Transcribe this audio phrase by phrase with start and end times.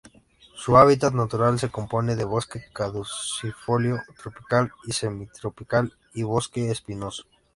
[0.55, 7.21] Su hábitat natural se compone de bosque caducifolio tropical y semitropical y bosque espinoso.